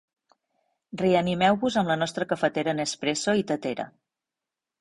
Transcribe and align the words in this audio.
Reanimeu-vos 1.01 1.77
amb 1.83 1.93
la 1.93 1.99
nostra 2.05 2.27
cafetera 2.31 2.75
Nespresso 2.81 3.37
i 3.43 3.49
tetera. 3.53 3.87